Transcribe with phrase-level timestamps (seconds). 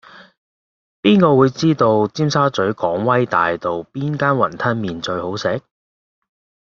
[1.03, 5.61] 邊個會知道尖沙咀港威大道邊間雲吞麵最好食